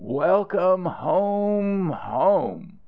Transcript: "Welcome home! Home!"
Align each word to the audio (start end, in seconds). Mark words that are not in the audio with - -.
"Welcome 0.03 0.85
home! 0.85 1.91
Home!" 1.91 2.79